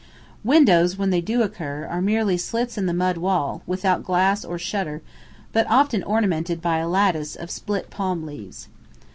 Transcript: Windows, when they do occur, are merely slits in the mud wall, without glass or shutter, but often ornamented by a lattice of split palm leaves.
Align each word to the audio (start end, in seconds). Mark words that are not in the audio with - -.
Windows, 0.43 0.97
when 0.97 1.11
they 1.11 1.21
do 1.21 1.43
occur, 1.43 1.85
are 1.85 2.01
merely 2.01 2.35
slits 2.35 2.75
in 2.75 2.87
the 2.87 2.91
mud 2.93 3.17
wall, 3.17 3.61
without 3.67 4.03
glass 4.03 4.43
or 4.43 4.57
shutter, 4.57 5.03
but 5.53 5.69
often 5.69 6.01
ornamented 6.01 6.59
by 6.59 6.79
a 6.79 6.89
lattice 6.89 7.35
of 7.35 7.51
split 7.51 7.91
palm 7.91 8.25
leaves. 8.25 8.67